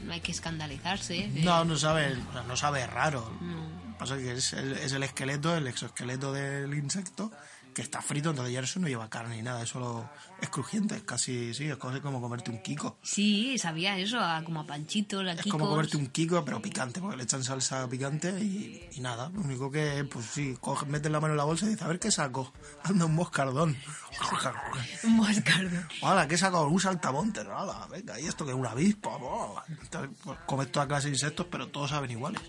[0.04, 1.18] no hay que escandalizarse.
[1.18, 3.30] eh, No, no sabe, o sea, no sabe raro.
[3.40, 3.82] no.
[3.98, 7.30] Pasa que es el, es el esqueleto, el exoesqueleto del insecto,
[7.74, 10.08] que está frito, entonces ya eso no lleva carne ni nada, es solo
[10.40, 12.98] es crujiente, es casi, sí, es casi como comerte un kiko.
[13.02, 15.58] Sí, sabía eso, a- como a panchitos, a Es kikos.
[15.60, 19.28] como comerte un kiko, pero picante, porque le echan salsa picante y, y nada.
[19.30, 21.88] Lo único que, pues sí, coges, metes la mano en la bolsa y dices, a
[21.88, 22.52] ver qué saco.
[22.84, 23.76] Anda, un moscardón.
[25.04, 25.80] Un moscardo.
[26.02, 26.66] Hola, ¿qué saco?
[26.68, 27.44] Un saltamontes.
[27.46, 29.08] Hola, venga, ¿y esto que es una avispa?
[29.20, 32.42] Oh, entonces, pues, comes toda clase de insectos, pero todos saben iguales.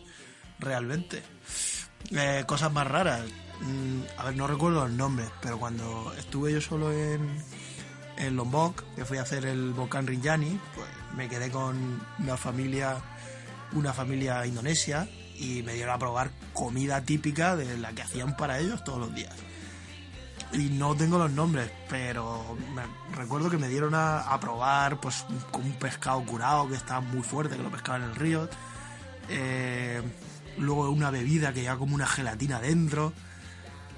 [0.59, 1.23] Realmente.
[2.11, 3.21] Eh, cosas más raras.
[3.61, 7.41] Mm, a ver, no recuerdo los nombres, pero cuando estuve yo solo en,
[8.17, 12.97] en Lombok, que fui a hacer el volcán Rinjani, pues me quedé con una familia,
[13.73, 18.59] una familia indonesia y me dieron a probar comida típica de la que hacían para
[18.59, 19.33] ellos todos los días
[20.51, 25.61] y no tengo los nombres, pero me- recuerdo que me dieron a, probar pues un-
[25.63, 28.47] un pescado curado que estaba muy fuerte, que lo pescaban en el río.
[29.29, 30.01] Eh,
[30.57, 33.13] luego una bebida que llevaba como una gelatina dentro.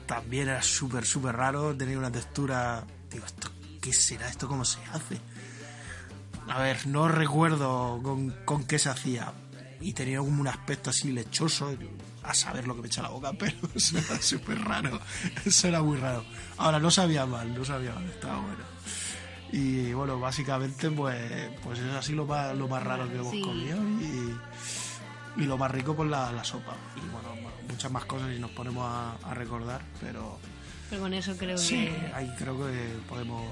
[0.05, 2.83] También era súper, súper raro, tenía una textura...
[3.11, 3.49] Digo, ¿esto
[3.81, 4.27] qué será?
[4.27, 5.19] ¿Esto cómo se hace?
[6.47, 9.33] A ver, no recuerdo con, con qué se hacía.
[9.81, 11.75] Y tenía como un aspecto así lechoso,
[12.23, 14.99] a saber lo que me echa la boca, pero eso era súper raro.
[15.43, 16.23] Eso era muy raro.
[16.57, 18.63] Ahora, no sabía mal, no sabía mal, estaba bueno.
[19.51, 23.41] Y bueno, básicamente, pues, pues es así lo más, lo más raro que hemos Sí.
[23.41, 23.77] comido.
[24.01, 24.37] Y,
[25.37, 26.75] y lo más rico, pues la, la sopa.
[26.95, 30.37] Y bueno, muchas más cosas si nos ponemos a, a recordar, pero
[30.89, 32.11] Pero con eso creo sí, que...
[32.13, 32.71] ahí creo que
[33.09, 33.43] podemos,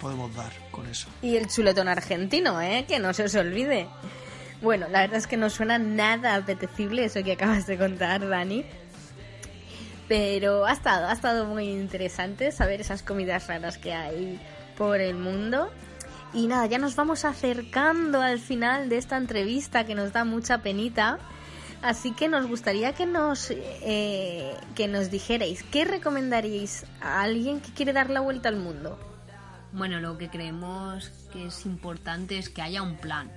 [0.00, 1.08] podemos dar con eso.
[1.22, 2.84] Y el chuletón argentino, ¿eh?
[2.86, 3.86] Que no se os olvide.
[4.62, 8.64] Bueno, la verdad es que no suena nada apetecible eso que acabas de contar, Dani.
[10.08, 14.38] Pero ha estado, ha estado muy interesante saber esas comidas raras que hay
[14.76, 15.70] por el mundo.
[16.34, 20.58] Y nada, ya nos vamos acercando al final de esta entrevista que nos da mucha
[20.58, 21.18] penita.
[21.80, 27.72] Así que nos gustaría que nos, eh, que nos dijerais qué recomendaríais a alguien que
[27.72, 28.98] quiere dar la vuelta al mundo.
[29.72, 33.30] Bueno, lo que creemos que es importante es que haya un plan.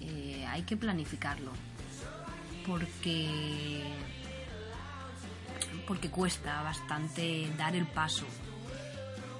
[0.00, 1.52] Eh, hay que planificarlo.
[2.66, 3.82] Porque.
[5.86, 8.26] Porque cuesta bastante dar el paso.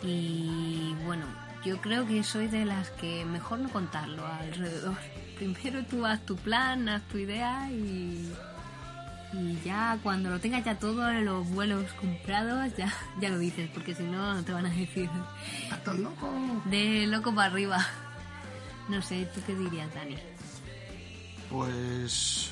[0.03, 1.27] Y bueno,
[1.65, 4.97] yo creo que soy de las que mejor no contarlo alrededor.
[5.37, 8.33] Primero tú haz tu plan, haz tu idea y.
[9.33, 13.95] Y ya cuando lo tengas ya todos los vuelos comprados, ya, ya lo dices, porque
[13.95, 15.09] si no te van a decir
[15.71, 16.29] ¡Estás loco!
[16.65, 17.79] de loco para arriba.
[18.89, 20.17] No sé, ¿tú qué dirías, Dani?
[21.49, 22.51] Pues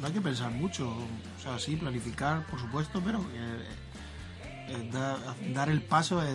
[0.00, 5.18] no hay que pensar mucho, o sea, sí, planificar, por supuesto, pero eh, da-
[5.54, 6.34] dar el paso es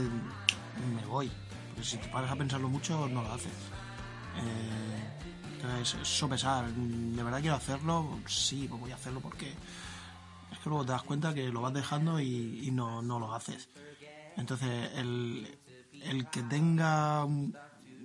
[0.95, 1.31] me voy.
[1.69, 3.53] Porque si te paras a pensarlo mucho, no lo haces.
[4.37, 8.19] Eh, es, es sopesar, ¿de verdad quiero hacerlo?
[8.27, 9.49] Sí, pues voy a hacerlo porque
[10.51, 13.67] es que luego te das cuenta que lo vas dejando y, no, no lo haces.
[14.37, 15.57] Entonces, el,
[16.01, 17.55] el que tenga un-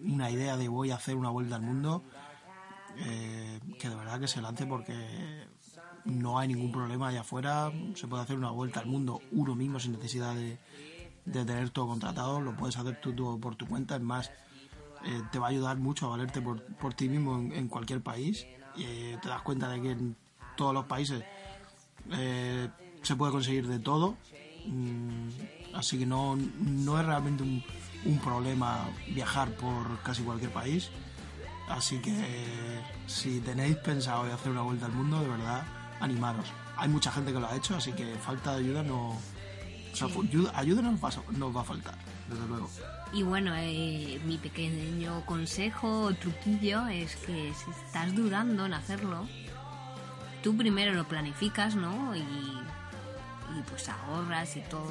[0.04, 2.02] una idea de voy a hacer una vuelta al mundo,
[2.96, 5.46] eh, que de verdad que se lance porque
[6.04, 9.78] no hay ningún problema allá afuera, se puede hacer una vuelta al mundo uno mismo
[9.78, 10.58] sin necesidad de,
[11.32, 14.30] de tener todo contratado, lo puedes hacer tú, tú por tu cuenta, es más,
[15.04, 18.46] eh, te va a ayudar mucho a valerte por, por ti mismo en, cualquier país.
[18.78, 20.16] Eh, te das cuenta de que en
[20.56, 21.22] todos los países
[22.10, 22.68] eh,
[23.02, 24.16] se puede conseguir de todo.
[24.66, 25.28] Mm,
[25.74, 27.62] así que no, no es realmente un,
[28.04, 30.90] un problema viajar por casi cualquier país.
[31.68, 32.12] Así que
[33.06, 35.62] si tenéis pensado en hacer una vuelta al mundo, de verdad,
[36.00, 36.46] animaros.
[36.76, 39.16] Hay mucha gente que lo ha hecho, así que falta de ayuda no...
[39.92, 41.94] O sea, ayuda, ayuda no nos va, a- nos va a faltar,
[42.28, 42.70] desde luego.
[43.12, 49.26] Y bueno, eh, mi pequeño consejo o truquillo es que si estás dudando en hacerlo,
[50.42, 52.14] tú primero lo planificas, ¿no?
[52.14, 54.86] Y, y pues ahorras y todo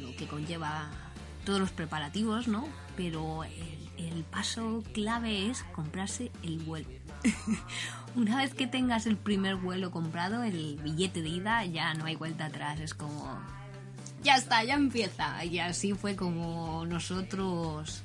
[0.00, 0.88] lo que conlleva
[1.44, 2.68] todos los preparativos, ¿no?
[2.96, 6.88] Pero el, el paso clave es comprarse el vuelo.
[8.14, 12.14] Una vez que tengas el primer vuelo comprado, el billete de ida, ya no hay
[12.16, 12.78] vuelta atrás.
[12.80, 13.36] Es como,
[14.22, 15.44] ya está, ya empieza.
[15.44, 18.02] Y así fue como nosotros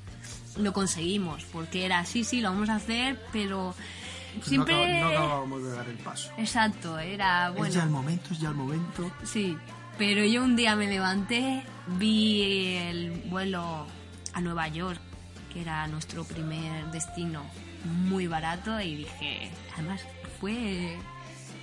[0.56, 3.74] lo conseguimos, porque era, sí, sí, lo vamos a hacer, pero
[4.42, 4.74] siempre...
[4.74, 6.30] No, acab- no acabábamos de dar el paso.
[6.36, 7.90] Exacto, era Es ya el bueno.
[7.90, 9.10] momento, es ya el momento.
[9.24, 9.56] Sí,
[9.96, 11.62] pero yo un día me levanté,
[11.98, 13.86] vi el vuelo
[14.32, 15.00] a Nueva York,
[15.52, 17.42] que era nuestro primer destino,
[17.84, 20.00] muy barato, y dije, además
[20.40, 20.96] fue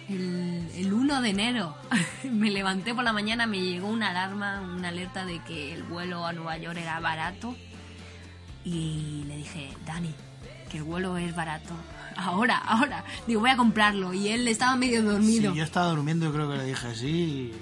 [0.09, 1.75] el, el 1 de enero.
[2.31, 6.25] me levanté por la mañana, me llegó una alarma, una alerta de que el vuelo
[6.25, 7.55] a Nueva York era barato,
[8.65, 10.13] y le dije, Dani,
[10.69, 11.75] que el vuelo es barato.
[12.17, 13.03] Ahora, ahora.
[13.27, 14.13] Digo, voy a comprarlo.
[14.13, 15.51] Y él estaba medio dormido.
[15.51, 17.53] Si yo estaba durmiendo, yo creo que le dije sí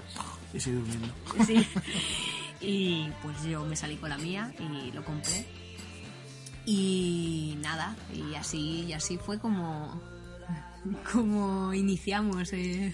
[0.53, 1.13] y, seguí durmiendo.
[1.45, 1.67] Sí.
[2.65, 5.45] Y pues yo me salí con la mía y lo compré.
[6.65, 10.01] Y nada, y así, y así fue como,
[11.11, 12.93] como iniciamos eh,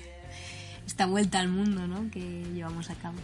[0.85, 2.09] esta vuelta al mundo ¿no?
[2.11, 3.17] que llevamos a cabo.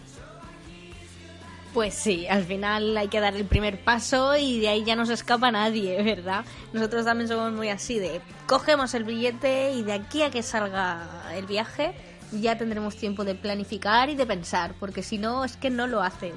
[1.74, 5.04] Pues sí, al final hay que dar el primer paso y de ahí ya no
[5.04, 6.44] se escapa nadie, ¿verdad?
[6.72, 11.06] Nosotros también somos muy así de cogemos el billete y de aquí a que salga
[11.34, 11.94] el viaje
[12.32, 16.02] ya tendremos tiempo de planificar y de pensar, porque si no es que no lo
[16.02, 16.34] haces.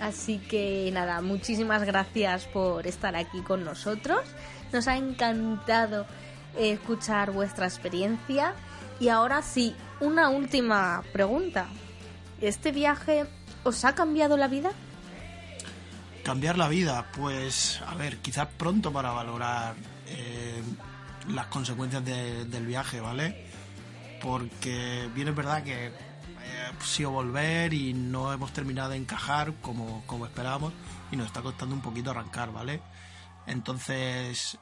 [0.00, 4.20] Así que nada, muchísimas gracias por estar aquí con nosotros.
[4.72, 6.06] Nos ha encantado
[6.58, 8.54] escuchar vuestra experiencia.
[9.00, 11.66] Y ahora sí, una última pregunta.
[12.40, 13.26] ¿Este viaje
[13.64, 14.70] os ha cambiado la vida?
[16.24, 19.74] Cambiar la vida, pues a ver, quizás pronto para valorar
[20.08, 20.62] eh,
[21.28, 23.46] las consecuencias de- del viaje, ¿vale?
[24.20, 25.92] Porque bien es verdad que eh,
[26.80, 30.72] ha sido volver y no hemos terminado de encajar como, como esperábamos
[31.10, 32.82] y nos está costando un poquito arrancar, ¿vale?
[33.46, 34.58] Entonces,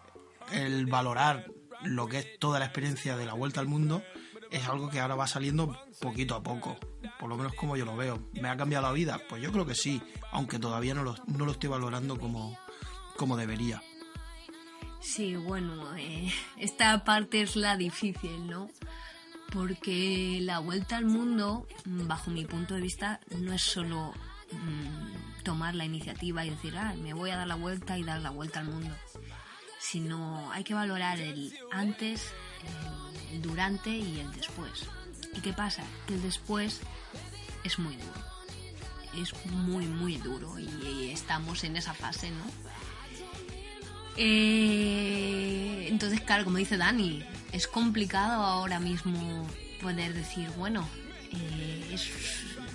[0.53, 1.47] el valorar
[1.83, 4.03] lo que es toda la experiencia de la vuelta al mundo
[4.51, 6.77] es algo que ahora va saliendo poquito a poco,
[7.19, 8.29] por lo menos como yo lo veo.
[8.41, 9.21] ¿Me ha cambiado la vida?
[9.29, 12.59] Pues yo creo que sí, aunque todavía no lo, no lo estoy valorando como,
[13.17, 13.83] como debería.
[15.01, 18.69] Sí, bueno, eh, esta parte es la difícil, ¿no?
[19.53, 24.13] Porque la vuelta al mundo, bajo mi punto de vista, no es solo
[24.51, 28.21] mm, tomar la iniciativa y decir, ah, me voy a dar la vuelta y dar
[28.21, 28.95] la vuelta al mundo,
[29.79, 32.33] sino hay que valorar el antes,
[33.33, 34.87] el, durante y el después.
[35.35, 35.83] ¿Y qué pasa?
[36.07, 36.81] Que el después
[37.65, 38.27] es muy duro.
[39.17, 42.45] Es muy, muy duro y, estamos en esa fase, ¿no?
[44.19, 49.47] Eh, entonces, claro, como dice Dani, es complicado ahora mismo
[49.81, 50.87] poder decir, bueno,
[51.33, 51.97] eh,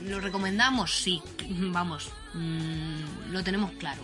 [0.04, 0.96] ¿lo recomendamos?
[0.96, 4.04] Sí, vamos, mm, lo tenemos claro.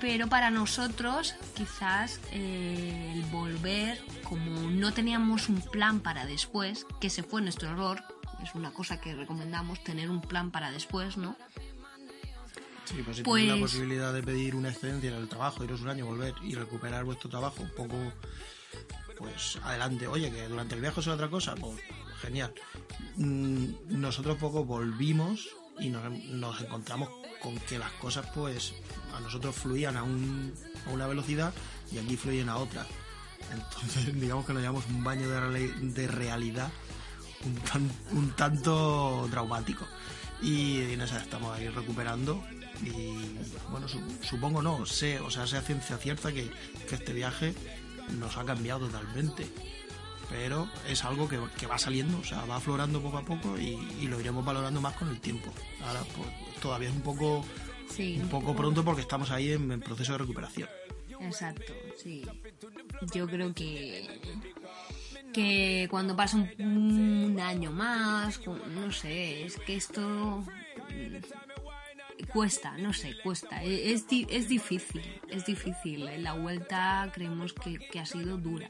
[0.00, 7.08] Pero para nosotros, quizás eh, el volver, como no teníamos un plan para después, que
[7.10, 8.02] se fue nuestro error,
[8.42, 11.36] es una cosa que recomendamos, tener un plan para después, ¿no?
[12.84, 15.80] Sí, pues si Pues- tenéis la posibilidad de pedir una excedencia en el trabajo, iros
[15.80, 17.96] un año, volver y recuperar vuestro trabajo un poco,
[19.16, 20.06] pues adelante.
[20.06, 21.80] Oye, que durante el viaje es otra cosa, pues
[22.20, 22.52] genial.
[23.16, 23.66] Mm,
[24.00, 27.08] Nosotros poco volvimos y nos, nos encontramos
[27.40, 28.74] con que las cosas, pues,
[29.16, 30.52] a nosotros fluían a, un,
[30.86, 31.52] a una velocidad
[31.92, 32.86] y aquí fluyen a otra.
[33.52, 36.70] Entonces, digamos que nos llevamos un baño de, reali- de realidad
[37.44, 39.86] un, tan- un tanto traumático.
[40.42, 42.42] Y esa estamos ahí recuperando.
[42.82, 43.38] Y
[43.70, 46.50] bueno, su- supongo no, sé, o sea, sé ciencia cierta que,
[46.96, 47.54] este viaje
[48.18, 49.46] nos ha cambiado totalmente.
[50.30, 53.74] Pero es algo que, que va saliendo, o sea, va aflorando poco a poco y,
[54.00, 55.52] y lo iremos valorando más con el tiempo.
[55.86, 56.28] Ahora, pues
[56.60, 57.44] todavía es un poco,
[57.96, 60.68] Sí, un poco pronto porque estamos ahí en, en proceso de recuperación.
[61.20, 62.24] Exacto, sí.
[63.14, 64.06] Yo creo que
[65.32, 66.50] que cuando pasa un,
[67.32, 70.44] un año más, no sé, es que esto
[70.90, 73.62] mm, cuesta, no sé, cuesta.
[73.64, 76.08] E- Es, es difícil, es difícil.
[76.22, 78.68] La vuelta creemos que, que ha sido dura.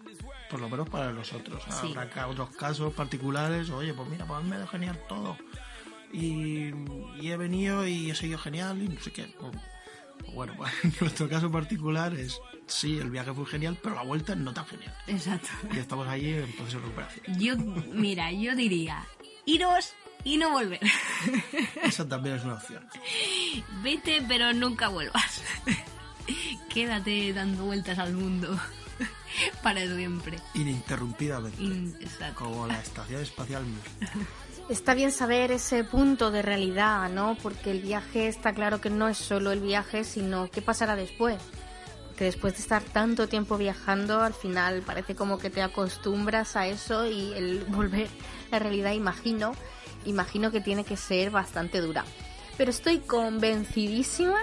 [0.49, 1.63] Por lo menos para nosotros.
[1.83, 1.93] Sí.
[1.97, 3.69] Habrá otros casos particulares.
[3.71, 5.37] Oye, pues mira, pues me ha ido genial todo.
[6.15, 6.73] Y,
[7.21, 9.27] y he venido y he seguido genial y no sé qué.
[10.33, 14.35] Bueno, pues en nuestro caso particular es, sí, el viaje fue genial, pero la vuelta
[14.37, 14.95] no tan genial.
[15.09, 15.49] Exacto.
[15.73, 17.39] Y estamos ahí en proceso de recuperación.
[17.41, 17.57] Yo,
[17.93, 19.05] mira, yo diría,
[19.45, 19.93] iros
[20.23, 20.81] y no volver.
[21.83, 22.87] Esa también es una opción.
[23.83, 25.43] Vete, pero nunca vuelvas.
[26.71, 28.59] Quédate dando vueltas al mundo
[29.63, 30.39] para siempre.
[30.55, 31.63] Ininterrumpidamente.
[31.63, 32.45] In- Exacto.
[32.45, 33.65] Como la estación espacial.
[34.69, 37.37] Está bien saber ese punto de realidad, ¿no?
[37.43, 41.37] Porque el viaje está claro que no es solo el viaje, sino qué pasará después.
[42.17, 46.67] Que después de estar tanto tiempo viajando, al final parece como que te acostumbras a
[46.67, 49.53] eso y el volver a la realidad, imagino,
[50.07, 52.07] imagino que tiene que ser bastante dura.
[52.57, 54.39] Pero estoy convencidísima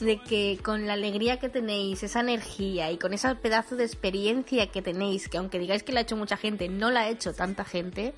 [0.00, 4.66] de que con la alegría que tenéis, esa energía y con ese pedazo de experiencia
[4.66, 7.34] que tenéis, que aunque digáis que la ha hecho mucha gente, no la ha hecho
[7.34, 8.14] tanta gente,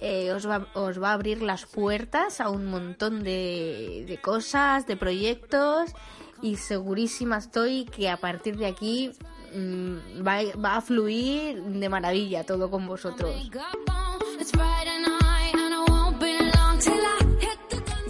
[0.00, 4.86] eh, os, va, os va a abrir las puertas a un montón de, de cosas,
[4.86, 5.92] de proyectos
[6.42, 9.10] y segurísima estoy que a partir de aquí
[9.54, 13.34] mm, va, va a fluir de maravilla todo con vosotros.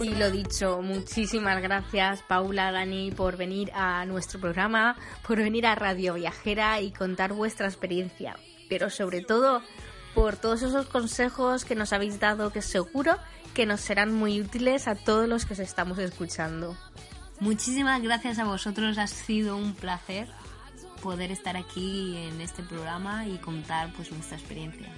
[0.01, 4.95] Y lo dicho, muchísimas gracias Paula, Dani, por venir a nuestro programa,
[5.27, 8.37] por venir a Radio Viajera y contar vuestra experiencia.
[8.69, 9.61] Pero sobre todo,
[10.13, 13.17] por todos esos consejos que nos habéis dado, que seguro
[13.53, 16.75] que nos serán muy útiles a todos los que os estamos escuchando.
[17.39, 20.27] Muchísimas gracias a vosotros, ha sido un placer
[21.01, 24.89] poder estar aquí en este programa y contar pues nuestra experiencia.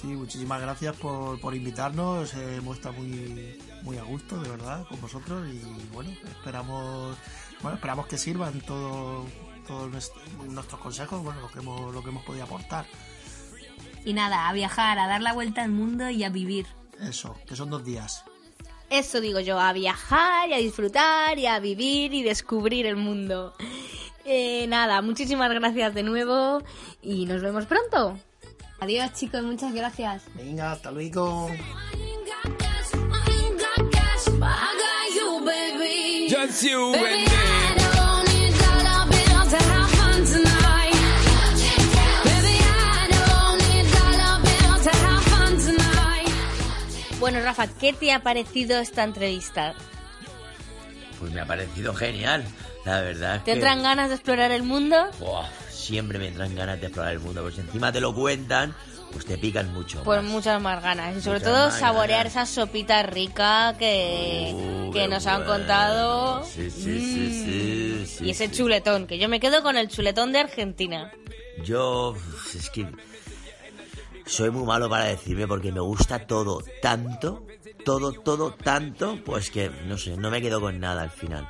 [0.00, 2.34] Sí, muchísimas gracias por, por invitarnos.
[2.34, 5.46] eh, hemos estado muy, muy a gusto, de verdad, con vosotros.
[5.48, 5.60] Y
[5.92, 7.16] bueno, esperamos,
[7.62, 9.24] bueno, esperamos que sirvan todo-
[9.68, 10.12] todos nues-
[10.48, 12.84] nuestros consejos, bueno, lo que hemos, lo que hemos podido aportar.
[14.04, 16.66] Y nada, a viajar, a dar la vuelta al mundo y a vivir.
[17.00, 18.24] Eso, que son dos días.
[18.90, 23.54] Eso digo yo, a viajar y a disfrutar y a vivir y descubrir el mundo.
[24.24, 26.62] Eh, nada, muchísimas gracias de nuevo
[27.02, 28.18] y nos vemos pronto.
[28.80, 30.22] Adiós chicos, muchas gracias.
[30.34, 31.48] Venga, hasta luego.
[36.28, 37.53] Just you and me.
[47.24, 49.74] Bueno, Rafa, ¿qué te ha parecido esta entrevista?
[51.18, 52.44] Pues me ha parecido genial.
[52.84, 53.52] La verdad ¿Te que...
[53.52, 55.08] entran ganas de explorar el mundo?
[55.18, 57.40] Buah, siempre me entran ganas de explorar el mundo.
[57.40, 58.74] Pues si encima te lo cuentan,
[59.10, 60.02] pues te pican mucho.
[60.02, 60.30] Pues más.
[60.32, 61.16] muchas más ganas.
[61.16, 62.32] Y sobre todo saborear ganas.
[62.34, 66.44] esa sopita rica que, Uh, que nos han contado.
[66.44, 68.52] Sí, sí, sí, sí, sí, y ese sí.
[68.54, 71.10] chuletón, que yo me quedo con el chuletón de Argentina.
[71.64, 72.16] Yo,
[72.54, 72.86] es que
[74.26, 77.46] soy muy malo para decirme porque me gusta todo tanto,
[77.84, 81.48] todo, todo tanto, pues que no sé, no me quedo con nada al final.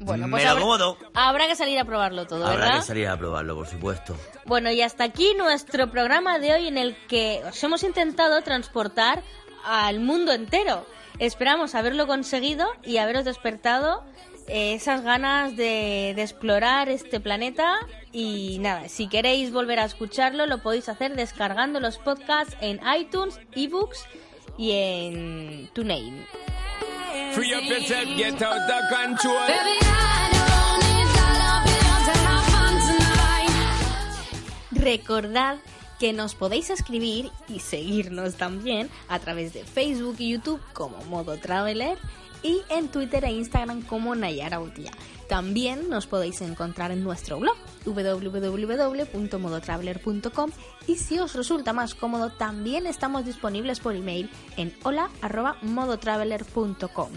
[0.00, 0.98] Bueno, pues me lo habrá, como todo.
[1.14, 2.80] habrá que salir a probarlo todo, Habrá ¿verdad?
[2.80, 4.16] que salir a probarlo, por supuesto.
[4.46, 9.22] Bueno, y hasta aquí nuestro programa de hoy en el que os hemos intentado transportar
[9.64, 10.86] al mundo entero.
[11.18, 14.02] Esperamos haberlo conseguido y haberos despertado
[14.48, 17.76] eh, esas ganas de, de explorar este planeta.
[18.12, 23.40] Y nada, si queréis volver a escucharlo, lo podéis hacer descargando los podcasts en iTunes,
[23.54, 24.04] ebooks
[24.58, 26.26] y en TuneIn.
[27.32, 29.36] Free up yourself, get out of control.
[34.72, 35.58] Recordad
[35.98, 41.38] que nos podéis escribir y seguirnos también a través de Facebook y YouTube como Modo
[41.38, 41.96] Traveler
[42.42, 44.90] y en Twitter e Instagram como Nayara Utia.
[45.32, 47.56] También nos podéis encontrar en nuestro blog
[47.86, 50.50] www.modotraveler.com
[50.86, 54.28] y si os resulta más cómodo también estamos disponibles por email
[54.58, 57.12] en hola@modotraveler.com.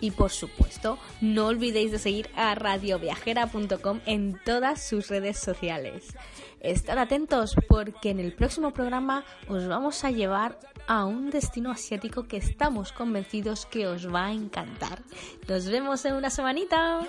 [0.00, 6.16] Y por supuesto, no olvidéis de seguir a radioviajera.com en todas sus redes sociales.
[6.60, 10.58] Estad atentos porque en el próximo programa os vamos a llevar
[10.90, 14.98] a un destino asiático que estamos convencidos que os va a encantar.
[15.46, 17.06] Nos vemos en una semanita.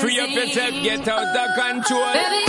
[0.00, 2.12] Free up yourself, get out of control.
[2.14, 2.47] Baby,